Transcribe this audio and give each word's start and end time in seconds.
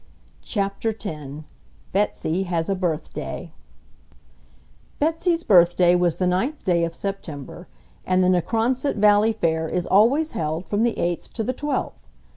CHAPTER 0.41 0.89
X 0.99 1.05
BETSY 1.91 2.43
HAS 2.47 2.69
A 2.69 2.75
BIRTHDAY 2.75 3.53
Betsy's 4.97 5.43
birthday 5.43 5.93
was 5.93 6.15
the 6.15 6.25
ninth 6.25 6.63
day 6.63 6.83
of 6.85 6.95
September, 6.95 7.67
and 8.03 8.23
the 8.23 8.27
Necronsett 8.29 8.95
Valley 8.95 9.31
Fair 9.33 9.69
is 9.69 9.85
always 9.85 10.31
held 10.31 10.65
from 10.67 10.81
the 10.81 10.97
eighth 10.97 11.31
to 11.33 11.43
the 11.43 11.53
twelfth. 11.53 11.99